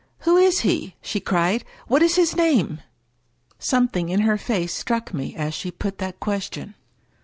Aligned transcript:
"Who 0.21 0.35
is 0.35 0.61
he?" 0.61 0.95
she 1.03 1.19
cried." 1.19 1.63
What 1.87 2.01
is 2.01 2.15
his 2.15 2.35
name?" 2.35 2.79
Something 3.59 4.09
in 4.09 4.21
her 4.21 4.35
face 4.35 4.73
struck 4.73 5.13
me 5.13 5.35
as 5.35 5.53
she 5.53 5.69
put 5.69 5.99
that 5.99 6.19
question. 6.19 6.73